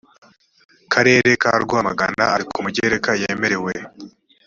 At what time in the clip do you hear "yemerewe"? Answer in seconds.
3.21-3.73